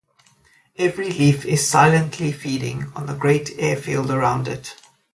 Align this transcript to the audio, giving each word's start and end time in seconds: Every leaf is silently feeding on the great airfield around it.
Every 0.79 1.11
leaf 1.11 1.45
is 1.45 1.69
silently 1.69 2.31
feeding 2.31 2.91
on 2.95 3.05
the 3.05 3.13
great 3.13 3.51
airfield 3.59 4.09
around 4.09 4.47
it. 4.47 4.73